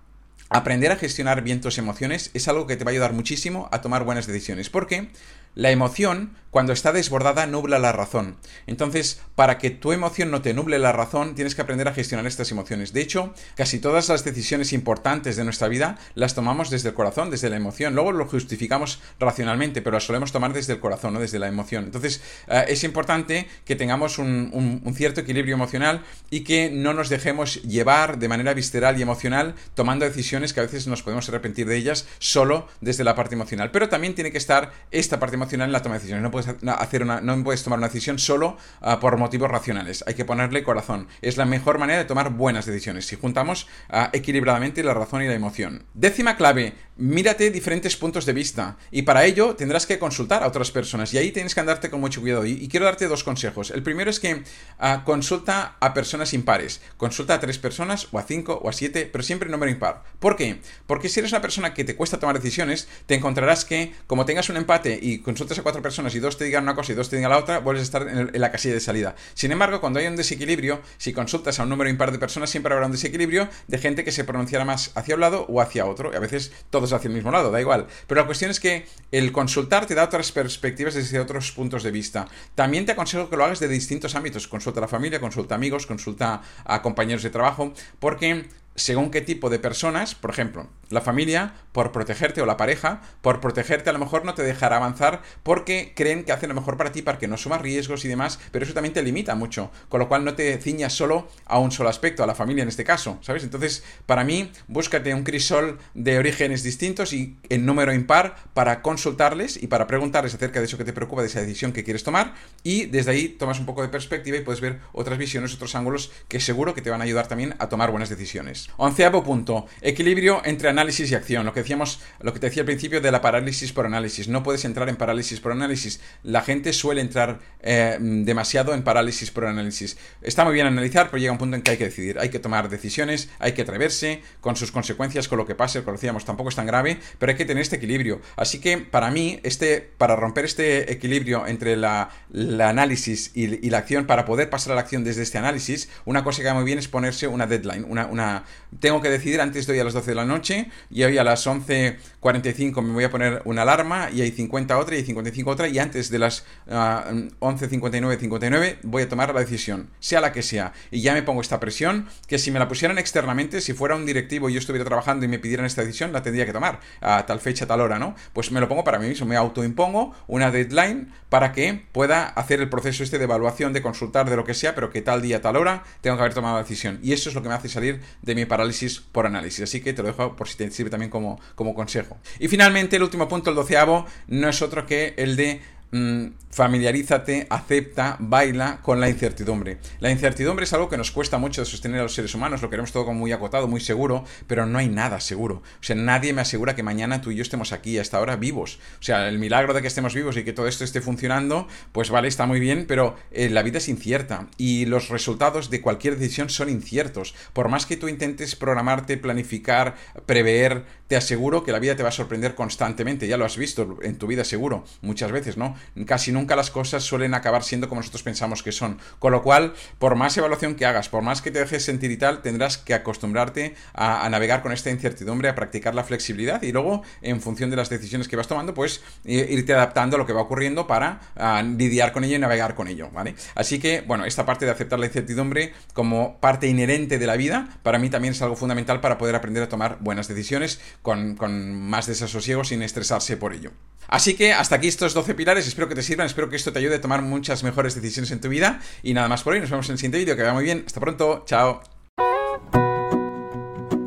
Aprender 0.52 0.92
a 0.92 0.96
gestionar 0.96 1.42
bien 1.42 1.62
tus 1.62 1.80
emociones 1.80 2.30
es 2.36 2.48
algo 2.48 2.68
que 2.68 2.76
te 2.76 2.84
va 2.84 2.90
a 2.90 2.94
ayudar 2.94 3.14
muchísimo 3.14 3.68
a 3.72 3.82
tomar 3.82 4.04
buenas 4.04 4.28
decisiones, 4.28 4.70
porque 4.70 5.10
la 5.56 5.72
emoción, 5.72 6.36
cuando 6.52 6.74
está 6.74 6.92
desbordada, 6.92 7.46
nubla 7.46 7.78
la 7.78 7.92
razón. 7.92 8.38
Entonces, 8.66 9.22
para 9.36 9.58
que 9.58 9.70
tu 9.70 9.92
emoción 9.92 10.32
no 10.32 10.42
te 10.42 10.54
nuble 10.54 10.80
la 10.80 10.92
razón, 10.92 11.36
tienes 11.36 11.54
que 11.54 11.62
aprender 11.62 11.88
a 11.88 11.94
gestionar 11.94 12.26
estas 12.26 12.52
emociones. 12.52 12.92
De 12.92 13.02
hecho, 13.02 13.34
casi 13.56 13.80
todas 13.80 14.10
las 14.10 14.24
decisiones 14.24 14.74
importantes 14.74 15.36
de 15.36 15.44
nuestra 15.44 15.68
vida 15.68 16.00
las 16.16 16.34
tomamos 16.34 16.70
desde 16.70 16.90
el 16.90 16.96
corazón, 16.96 17.30
desde 17.30 17.50
la 17.50 17.56
emoción. 17.56 17.94
Luego 17.94 18.12
lo 18.12 18.26
justificamos 18.26 19.00
racionalmente, 19.20 19.82
pero 19.82 19.96
las 19.96 20.06
solemos 20.06 20.32
tomar 20.32 20.54
desde 20.54 20.74
el 20.74 20.80
corazón, 20.80 21.14
no 21.14 21.20
desde 21.20 21.38
la 21.38 21.48
emoción. 21.48 21.86
Entonces, 21.86 22.22
eh, 22.48 22.66
es 22.68 22.84
importante 22.84 23.48
que 23.66 23.76
tengamos 23.76 24.18
un, 24.18 24.82
cierto 24.96 25.22
equilibrio 25.22 25.54
emocional 25.54 26.04
y 26.30 26.42
que 26.42 26.70
no 26.70 26.94
nos 26.94 27.10
dejemos 27.10 27.62
llevar 27.62 28.18
de 28.18 28.28
manera 28.28 28.54
visceral 28.54 28.98
y 29.00 29.02
emocional 29.02 29.56
tomando 29.76 30.04
decisiones 30.04 30.54
que 30.54 30.60
a 30.60 30.64
veces 30.64 30.88
nos 30.88 31.04
podemos 31.04 31.30
arrepentir 31.30 31.68
de 31.68 31.78
ellas 31.78 32.08
solo 32.18 32.68
desde 32.82 33.04
la 33.04 33.16
parte 33.16 33.36
emocional. 33.36 33.72
Pero 33.72 33.88
también 33.88 34.16
tiene 34.16 34.32
que 34.32 34.38
estar 34.38 34.72
esta 34.92 35.20
parte 35.20 35.36
emocional 35.36 35.68
en 35.68 35.74
la 35.74 35.82
toma 35.82 35.96
de 35.96 36.00
decisiones. 36.00 36.24
Hacer 36.48 37.04
una, 37.04 37.22
no 37.22 37.44
puedes 37.44 37.64
tomar 37.64 37.80
una 37.80 37.88
decisión 37.88 38.20
solo 38.20 38.58
ah, 38.82 39.00
por 39.00 39.18
motivos 39.18 39.50
racionales. 39.50 40.04
Hay 40.08 40.14
que 40.14 40.26
ponerle 40.26 40.64
corazón. 40.64 41.08
Es 41.22 41.38
la 41.38 41.46
mejor 41.46 41.78
manera 41.78 42.00
de 42.00 42.06
tomar 42.06 42.32
buenas 42.32 42.66
decisiones. 42.66 43.06
Si 43.06 43.16
juntamos 43.16 43.68
uh, 43.92 44.08
equilibradamente 44.14 44.84
la 44.84 44.94
razón 44.94 45.24
y 45.24 45.28
la 45.28 45.34
emoción. 45.34 45.84
Décima 45.94 46.36
clave. 46.38 46.74
Mírate 46.98 47.50
diferentes 47.50 47.96
puntos 47.96 48.26
de 48.26 48.34
vista. 48.34 48.78
Y 48.92 49.04
para 49.04 49.24
ello 49.24 49.56
tendrás 49.56 49.86
que 49.86 50.00
consultar 50.00 50.44
a 50.44 50.48
otras 50.48 50.70
personas. 50.72 51.14
Y 51.14 51.18
ahí 51.18 51.32
tienes 51.32 51.54
que 51.54 51.62
andarte 51.62 51.90
con 51.90 52.02
mucho 52.02 52.20
cuidado. 52.20 52.46
Y, 52.46 52.68
quiero 52.68 52.86
darte 52.86 53.08
dos 53.08 53.24
consejos. 53.24 53.72
El 53.72 53.84
primero 53.84 54.10
es 54.10 54.20
que 54.20 54.44
ah, 54.80 55.04
consulta 55.06 55.78
a 55.80 55.94
personas 55.94 56.34
impares. 56.34 56.82
Consulta 56.98 57.36
a 57.36 57.40
tres 57.40 57.58
personas 57.58 58.10
o 58.12 58.20
a 58.20 58.24
cinco 58.24 58.60
o 58.62 58.70
a 58.70 58.74
siete, 58.74 59.10
pero 59.12 59.24
siempre 59.24 59.50
número 59.50 59.72
impar. 59.72 60.04
¿Por 60.20 60.36
qué? 60.36 60.62
Porque 60.88 61.08
si 61.08 61.20
eres 61.20 61.32
una 61.32 61.42
persona 61.42 61.74
que 61.74 61.84
te 61.84 61.96
cuesta 61.96 62.20
tomar 62.20 62.38
decisiones, 62.38 62.88
te 63.06 63.16
encontrarás 63.16 63.64
que 63.64 63.94
como 64.08 64.26
tengas 64.26 64.50
un 64.50 64.58
empate 64.58 65.00
y 65.02 65.20
consultas 65.20 65.58
a 65.60 65.64
cuatro 65.64 65.82
personas 65.82 66.14
y 66.16 66.20
dos 66.20 66.29
te 66.38 66.46
digan 66.46 66.64
una 66.64 66.76
cosa 66.76 66.92
y 66.92 66.96
dos 66.96 67.10
te 67.10 67.16
digan 67.16 67.32
la 67.32 67.38
otra, 67.38 67.60
vuelves 67.60 67.82
a 67.82 67.84
estar 67.84 68.08
en, 68.08 68.32
la 68.34 68.52
casilla 68.52 68.74
de 68.74 68.80
salida. 68.80 69.16
Sin 69.34 69.52
embargo, 69.52 69.82
cuando 69.82 70.00
hay 70.00 70.08
un 70.08 70.16
desequilibrio, 70.16 70.82
si 70.98 71.14
consultas 71.14 71.60
a 71.60 71.64
un 71.64 71.70
número 71.70 71.90
impar 71.90 72.12
de 72.12 72.20
personas, 72.20 72.50
siempre 72.50 72.74
habrá 72.74 72.86
un 72.86 72.92
desequilibrio 72.92 73.48
de 73.68 73.78
gente 73.78 74.04
que 74.04 74.12
se 74.12 74.24
pronunciará 74.24 74.66
más 74.66 74.92
hacia 74.96 75.16
un 75.16 75.22
lado 75.22 75.46
o 75.50 75.62
hacia 75.62 75.86
otro. 75.86 76.12
Y 76.14 76.16
a 76.16 76.20
veces 76.20 76.52
todos 76.70 76.94
hacia 76.94 77.08
el 77.08 77.14
mismo 77.14 77.32
lado, 77.32 77.52
da 77.52 77.62
igual. 77.62 77.88
Pero 78.08 78.22
la 78.22 78.26
cuestión 78.26 78.52
es 78.52 78.60
que 78.60 78.86
el 79.12 79.32
consultar 79.32 79.86
te 79.86 79.96
da 79.96 80.04
otras 80.04 80.32
perspectivas 80.32 80.94
desde 80.94 81.20
otros 81.20 81.52
puntos 81.52 81.84
de 81.84 81.92
vista. 81.92 82.28
También 82.56 82.86
te 82.86 82.94
aconsejo 82.94 83.30
que 83.30 83.38
lo 83.38 83.46
hagas 83.46 83.60
de 83.60 83.68
distintos 83.68 84.16
ámbitos. 84.16 84.48
Consulta 84.48 84.80
a 84.80 84.82
la 84.82 84.88
familia, 84.88 85.20
consulta 85.20 85.56
a 85.56 85.58
amigos, 85.58 85.86
consulta 85.86 86.42
a 86.66 86.82
compañeros 86.82 87.24
de 87.24 87.30
trabajo, 87.30 87.74
porque 88.00 88.46
según 88.76 89.12
qué 89.12 89.22
tipo 89.22 89.50
de 89.50 89.60
personas, 89.60 90.16
por 90.16 90.30
ejemplo, 90.32 90.70
La 90.92 91.02
familia, 91.02 91.54
por 91.72 91.92
protegerte, 91.92 92.42
o 92.42 92.48
la 92.48 92.58
pareja, 92.58 93.02
por 93.22 93.42
protegerte, 93.42 93.92
a 93.92 93.94
lo 93.94 94.00
mejor 94.00 94.26
no 94.26 94.34
te 94.34 94.42
dejará 94.42 94.78
avanzar 94.78 95.22
porque 95.44 95.94
creen 95.96 96.24
que 96.24 96.32
hacen 96.32 96.50
lo 96.50 96.56
mejor 96.56 96.78
para 96.78 96.92
ti 96.92 97.04
para 97.04 97.20
que 97.20 97.28
no 97.28 97.38
sumas 97.38 97.62
riesgos 97.62 98.06
y 98.06 98.08
demás, 98.08 98.40
pero 98.52 98.66
eso 98.66 98.74
también 98.74 98.94
te 98.94 99.04
limita 99.04 99.36
mucho, 99.36 99.70
con 99.88 100.00
lo 100.00 100.08
cual 100.08 100.26
no 100.26 100.34
te 100.34 100.58
ciñas 100.58 100.94
solo 100.94 101.28
a 101.46 101.60
un 101.60 101.72
solo 101.72 101.90
aspecto, 101.90 102.24
a 102.24 102.28
la 102.28 102.34
familia 102.34 102.64
en 102.64 102.70
este 102.70 102.84
caso, 102.84 103.20
¿sabes? 103.22 103.44
Entonces, 103.44 103.84
para 104.08 104.24
mí, 104.24 104.52
búscate 104.68 105.14
un 105.14 105.24
crisol 105.24 105.78
de 105.94 106.18
orígenes 106.18 106.64
distintos 106.64 107.14
y 107.14 107.38
en 107.50 107.68
número 107.68 107.94
impar 107.94 108.36
para 108.56 108.82
consultarles 108.82 109.62
y 109.62 109.68
para 109.68 109.86
preguntarles 109.86 110.34
acerca 110.34 110.60
de 110.60 110.66
eso 110.66 110.80
que 110.80 110.86
te 110.86 110.94
preocupa, 110.94 111.22
de 111.22 111.28
esa 111.28 111.42
decisión 111.42 111.72
que 111.72 111.84
quieres 111.84 112.04
tomar, 112.04 112.34
y 112.64 112.88
desde 112.88 113.12
ahí 113.12 113.30
tomas 113.30 113.60
un 113.60 113.68
poco 113.68 113.84
de 113.84 113.90
perspectiva 113.90 114.38
y 114.38 114.42
puedes 114.42 114.60
ver 114.60 114.80
otras 114.92 115.20
visiones, 115.20 115.54
otros 115.54 115.76
ángulos 115.76 116.12
que 116.28 116.40
seguro 116.40 116.74
que 116.74 116.82
te 116.82 116.90
van 116.90 117.02
a 117.02 117.04
ayudar 117.04 117.28
también 117.28 117.56
a 117.60 117.70
tomar 117.70 117.92
buenas 117.92 118.10
decisiones. 118.10 118.69
Onceavo 118.78 119.24
punto, 119.24 119.68
equilibrio 119.82 120.42
entre 120.46 120.70
análisis 120.70 121.12
y 121.12 121.16
acción. 121.16 121.46
Lo 121.46 121.54
que 121.54 121.62
decíamos, 121.62 122.00
lo 122.20 122.34
que 122.34 122.40
te 122.40 122.48
decía 122.48 122.62
al 122.62 122.68
principio 122.68 123.02
de 123.02 123.12
la 123.12 123.22
parálisis 123.22 123.72
por 123.72 123.86
análisis. 123.86 124.28
No 124.28 124.44
puedes 124.44 124.66
entrar 124.66 124.90
en 124.90 124.96
parálisis 124.96 125.40
por 125.40 125.52
análisis. 125.52 126.00
La 126.24 126.42
gente 126.42 126.74
suele 126.74 127.02
entrar 127.02 127.40
eh, 127.62 127.98
demasiado 128.00 128.74
en 128.74 128.84
parálisis 128.84 129.32
por 129.32 129.46
análisis. 129.46 129.98
Está 130.22 130.46
muy 130.46 130.54
bien 130.54 130.68
analizar, 130.68 131.08
pero 131.08 131.18
llega 131.20 131.32
un 131.32 131.38
punto 131.38 131.56
en 131.56 131.62
que 131.62 131.72
hay 131.72 131.78
que 131.78 131.86
decidir. 131.86 132.20
Hay 132.20 132.30
que 132.30 132.40
tomar 132.40 132.70
decisiones, 132.70 133.30
hay 133.40 133.54
que 133.54 133.64
atreverse 133.64 134.22
con 134.42 134.56
sus 134.56 134.72
consecuencias, 134.72 135.28
con 135.28 135.38
lo 135.38 135.46
que 135.46 135.56
pase, 135.56 135.84
como 135.84 135.98
decíamos, 135.98 136.26
tampoco 136.26 136.50
es 136.50 136.56
tan 136.56 136.66
grave, 136.66 137.00
pero 137.18 137.32
hay 137.32 137.38
que 137.38 137.46
tener 137.46 137.62
este 137.62 137.78
equilibrio. 137.78 138.22
Así 138.36 138.60
que 138.60 138.78
para 138.78 139.12
mí, 139.12 139.40
este, 139.44 139.82
para 139.98 140.16
romper 140.16 140.46
este 140.46 140.92
equilibrio 140.92 141.48
entre 141.48 141.76
la, 141.76 142.12
análisis 142.34 143.32
y, 143.36 143.70
la 143.70 143.80
acción, 143.80 144.06
para 144.06 144.26
poder 144.26 144.50
pasar 144.50 144.74
a 144.74 144.76
la 144.76 144.82
acción 144.82 145.04
desde 145.04 145.24
este 145.24 145.38
análisis, 145.38 145.90
una 146.06 146.24
cosa 146.24 146.42
que 146.42 146.48
va 146.48 146.54
muy 146.54 146.64
bien 146.64 146.80
es 146.80 146.88
ponerse 146.88 147.28
una 147.28 147.48
deadline. 147.48 147.86
Una, 147.88 148.06
una, 148.08 148.46
tengo 148.80 149.02
que 149.02 149.10
decidir 149.10 149.42
antes 149.42 149.66
de 149.66 149.74
hoy 149.74 149.80
a 149.80 149.84
las 149.84 149.94
12 149.94 150.12
de 150.12 150.16
la 150.16 150.26
noche 150.26 150.70
y 150.90 151.04
hoy 151.04 151.18
a 151.18 151.24
las 151.24 151.46
11.45 151.48 152.82
me 152.84 152.94
voy 152.94 153.04
a 153.04 153.10
poner 153.10 153.42
una 153.46 153.64
alarma 153.64 154.10
y 154.12 154.22
hay 154.22 154.32
50 154.32 154.78
otra 154.78 154.96
y 154.96 155.00
hay 155.00 155.06
55 155.06 155.50
otra 155.50 155.68
y 155.68 155.80
antes 155.80 156.10
de 156.10 156.20
las 156.20 156.46
11.59, 156.68 158.16
ah, 158.16 158.20
59 158.20 158.80
voy 158.84 159.04
a 159.04 159.10
tomar 159.10 159.34
la 159.34 159.40
decisión, 159.40 159.90
sea 160.00 160.22
la 160.22 160.32
que 160.32 160.44
sea. 160.44 160.74
Y 160.92 161.02
ya 161.02 161.14
me 161.14 161.24
pongo 161.24 161.42
esta 161.42 161.60
presión 161.60 162.08
que 162.28 162.38
si 162.38 162.52
me 162.52 162.60
la 162.60 162.68
pusieran 162.68 162.98
externamente, 162.98 163.62
si 163.62 163.74
fuera 163.74 163.96
un 163.96 164.06
directivo 164.06 164.50
y 164.50 164.54
yo 164.54 164.60
estuviera 164.60 164.86
trabajando 164.86 165.26
y 165.26 165.28
me 165.28 165.40
pidieran 165.40 165.66
esta 165.66 165.82
decisión, 165.82 166.14
la 166.14 166.22
tendría 166.22 166.46
que 166.46 166.54
tomar 166.54 166.80
a 167.02 167.26
tal 167.26 167.40
fecha, 167.40 167.66
tal 167.66 167.82
hora, 167.82 168.00
¿no? 168.00 168.16
Pues 168.34 168.52
me 168.52 168.60
lo 168.60 168.68
pongo 168.68 168.84
para 168.84 169.00
mí 169.00 169.08
mismo, 169.08 169.26
me 169.26 169.36
autoimpongo 169.36 170.14
una 170.28 170.52
deadline 170.52 171.12
para 171.30 171.52
que 171.52 171.86
pueda 171.92 172.26
hacer 172.26 172.60
el 172.60 172.70
proceso 172.70 173.04
este 173.04 173.18
de 173.18 173.24
evaluación, 173.26 173.74
de 173.74 173.82
consultar, 173.82 174.30
de 174.30 174.36
lo 174.36 174.44
que 174.44 174.54
sea, 174.54 174.76
pero 174.76 174.90
que 174.90 175.02
tal 175.02 175.22
día, 175.22 175.42
tal 175.42 175.56
hora, 175.56 175.84
tengo 176.02 176.18
que 176.18 176.22
haber 176.22 176.34
tomado 176.34 176.56
la 176.56 176.64
decisión. 176.64 177.00
Y 177.02 177.14
eso 177.14 177.30
es 177.30 177.36
lo 177.36 177.42
que 177.42 177.50
me 177.50 177.56
hace 177.56 177.70
salir 177.70 178.02
de 178.22 178.36
mi 178.36 178.39
parálisis 178.46 179.00
por 179.00 179.26
análisis. 179.26 179.64
Así 179.64 179.82
que 179.82 179.94
te 179.94 180.02
lo 180.02 180.08
dejo 180.10 180.36
por 180.36 180.48
si 180.48 180.58
te 180.58 180.72
sirve 180.72 180.90
también 180.90 181.10
como, 181.10 181.40
como 181.56 181.74
consejo. 181.74 182.18
Y 182.40 182.48
finalmente, 182.48 182.96
el 182.96 183.04
último 183.04 183.28
punto, 183.28 183.50
el 183.50 183.56
doceavo, 183.56 184.06
no 184.28 184.50
es 184.50 184.62
otro 184.62 184.86
que 184.86 185.14
el 185.18 185.36
de 185.36 185.62
mm, 185.92 186.28
familiarízate, 186.52 187.48
acepta, 187.50 188.18
baila 188.20 188.80
con 188.82 189.00
la 189.00 189.10
incertidumbre. 189.10 189.78
La 190.00 190.12
incertidumbre 190.12 190.66
es 190.66 190.74
algo 190.74 190.90
que 190.90 190.98
nos 190.98 191.12
cuesta 191.12 191.38
mucho 191.38 191.64
sostener 191.64 192.00
a 192.00 192.04
los 192.04 192.14
seres 192.14 192.34
humanos, 192.34 192.62
lo 192.62 192.70
queremos 192.70 192.92
todo 192.92 193.06
como 193.06 193.20
muy 193.20 193.32
acotado, 193.32 193.68
muy 193.68 193.82
seguro, 193.82 194.24
pero 194.48 194.66
no 194.66 194.80
hay 194.80 194.90
nada 194.90 195.20
seguro. 195.20 195.56
O 195.58 195.84
sea, 195.84 195.96
nadie 195.96 196.34
me 196.34 196.42
asegura 196.42 196.76
que 196.76 196.84
mañana 196.84 197.22
tú 197.22 197.32
y 197.32 197.36
yo 197.36 197.44
estemos 197.44 197.72
aquí 197.72 197.98
a 197.98 198.02
esta 198.02 198.20
hora 198.20 198.36
vivos. 198.36 198.80
O 199.00 199.04
sea, 199.04 199.30
el 199.30 199.40
milagro 199.40 199.74
de 199.74 199.82
que 199.82 199.88
estemos 199.88 200.16
vivos 200.16 200.38
y 200.38 200.44
que 200.44 200.54
todo 200.54 200.68
esto 200.68 200.84
esté 200.84 201.02
funcionando, 201.02 201.68
pues 201.92 202.10
vale, 202.10 202.28
está 202.28 202.46
muy 202.46 202.60
bien, 202.60 202.86
pero 202.88 203.16
eh, 203.32 203.50
la 203.50 203.64
vida 203.64 203.78
es 203.78 203.88
incierta 203.88 204.48
y 204.58 204.86
los 204.86 205.10
resultados 205.10 205.70
de 205.70 205.82
cualquier 205.82 206.18
decisión 206.18 206.50
son 206.50 206.70
inciertos. 206.70 207.36
Por 207.54 207.70
más 207.70 207.86
que 207.86 207.98
tú 207.98 208.08
intentes 208.08 208.56
programarte, 208.56 209.18
planificar, 209.18 209.96
prever, 210.26 210.86
te 211.08 211.16
aseguro 211.16 211.64
que 211.64 211.72
la 211.72 211.80
vida 211.80 211.96
te 211.96 212.04
va 212.04 212.10
a 212.10 212.14
sorprender 212.14 212.56
constantemente. 212.56 213.28
Ya 213.28 213.38
lo 213.38 213.46
has 213.46 213.58
visto 213.58 213.98
en 214.02 214.18
tu 214.18 214.28
vida 214.28 214.44
seguro, 214.44 214.84
muchas 215.02 215.32
veces, 215.32 215.58
¿no? 215.58 215.76
Casi 216.06 216.32
nunca 216.32 216.56
las 216.56 216.70
cosas 216.72 217.04
suelen 217.04 217.34
acabar 217.34 217.64
siendo 217.64 217.90
como 217.90 218.02
nosotros 218.02 218.24
pensamos 218.24 218.64
que 218.64 218.72
son. 218.72 219.00
Con 219.20 219.32
lo 219.32 219.44
cual, 219.44 219.74
por 219.98 220.16
más 220.16 220.38
evaluación 220.38 220.76
que 220.76 220.86
hagas, 220.86 221.10
por 221.10 221.22
más 221.22 221.42
que 221.42 221.52
te 221.52 221.60
dejes 221.60 221.84
sentir 221.84 222.12
y 222.12 222.18
tal, 222.18 222.42
tendrás 222.42 222.78
que 222.78 222.94
acostumbrarte 222.94 223.76
a, 223.94 224.28
navegar 224.30 224.62
con 224.62 224.72
esta 224.72 224.90
incertidumbre, 224.90 225.50
a 225.50 225.56
practicar 225.56 225.96
la 225.96 226.04
flexibilidad 226.04 226.62
y 226.62 226.72
luego, 226.72 227.04
en 227.22 227.42
función 227.42 227.70
de 227.70 227.76
las 227.76 227.90
decisiones 227.90 228.28
que 228.28 228.36
vas 228.36 228.48
tomando, 228.48 228.74
pues 228.74 229.02
irte 229.24 229.74
adaptando 229.74 230.16
a 230.16 230.20
lo 230.20 230.26
que 230.26 230.34
va 230.34 230.42
ocurriendo 230.42 230.88
para 230.88 231.20
lidiar 231.64 232.12
con 232.12 232.24
ello 232.24 232.36
y 232.36 232.40
navegar 232.40 232.76
con 232.76 232.88
ello, 232.88 233.10
¿vale? 233.12 233.36
Así 233.56 233.80
que, 233.80 234.02
bueno, 234.02 234.26
esta 234.26 234.46
parte 234.46 234.66
de 234.66 234.72
aceptar 234.72 235.00
la 235.00 235.06
incertidumbre 235.08 235.74
como 235.94 236.40
parte 236.40 236.68
inherente 236.68 237.18
de 237.18 237.28
la 237.28 237.36
vida, 237.36 237.80
para 237.84 238.00
mí 238.00 238.10
también 238.10 238.34
es 238.34 238.42
algo 238.42 238.56
fundamental 238.56 239.02
para 239.02 239.18
poder 239.18 239.36
aprender 239.36 239.64
a 239.64 239.70
tomar 239.70 239.98
buenas 240.00 240.28
decisiones 240.28 240.80
con, 241.02 241.36
con 241.36 241.80
más 241.82 242.08
desasosiego 242.08 242.64
sin 242.64 242.82
estresarse 242.84 243.38
por 243.38 243.54
ello. 243.54 243.72
Así 244.08 244.36
que 244.36 244.54
hasta 244.54 244.76
aquí 244.76 244.88
estos 244.88 245.14
12 245.14 245.36
pilares, 245.36 245.68
espero 245.68 245.88
que 245.88 245.96
te 245.96 246.04
sirvan, 246.04 246.26
espero 246.26 246.50
que 246.50 246.56
esto 246.56 246.74
te 246.74 246.80
ayude 246.80 246.96
a 246.96 247.02
tomar 247.02 247.22
muchas 247.22 247.64
mejores 247.64 247.96
decisiones 247.96 248.32
en 248.32 248.42
tu 248.42 248.50
vida 248.50 248.80
y 249.04 249.14
nada 249.14 249.28
más 249.28 249.44
por 249.44 249.54
hoy, 249.54 249.60
nos 249.60 249.70
vemos 249.70 249.88
en 249.90 249.94
el 249.94 249.98
siguiente 250.00 250.18
vídeo, 250.18 250.36
que 250.36 250.42
vaya 250.42 250.54
muy 250.54 250.64
bien, 250.64 250.84
hasta 250.86 251.00
pronto, 251.00 251.44
chao. 251.46 251.82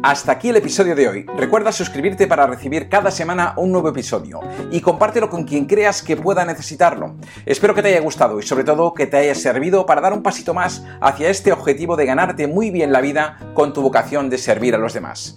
Hasta 0.05 0.33
aquí 0.33 0.49
el 0.49 0.57
episodio 0.57 0.97
de 0.97 1.09
hoy. 1.09 1.27
Recuerda 1.37 1.71
suscribirte 1.71 2.27
para 2.27 2.49
recibir 2.49 2.89
cada 2.89 3.13
semana 3.13 3.55
un 3.57 3.71
nuevo 3.71 3.89
episodio 3.91 4.41
y 4.73 4.81
compártelo 4.81 5.31
con 5.31 5.45
quien 5.45 5.67
creas 5.67 6.03
que 6.03 6.17
pueda 6.17 6.45
necesitarlo. 6.45 7.15
Espero 7.47 7.73
que 7.73 7.83
te 7.83 7.89
haya 7.91 8.01
gustado 8.01 8.41
y 8.41 8.43
sobre 8.43 8.65
todo 8.65 8.95
que 8.95 9.07
te 9.07 9.19
haya 9.19 9.35
servido 9.37 9.87
para 9.87 10.01
dar 10.01 10.13
un 10.13 10.25
pasito 10.25 10.55
más 10.55 10.85
hacia 11.01 11.31
este 11.31 11.53
objetivo 11.53 11.95
de 11.95 12.07
ganarte 12.07 12.49
muy 12.49 12.73
bien 12.73 12.91
la 12.91 13.01
vida 13.01 13.39
con 13.55 13.73
tu 13.73 13.81
vocación 13.81 14.29
de 14.29 14.39
servir 14.39 14.75
a 14.75 14.79
los 14.79 14.93
demás. 14.93 15.37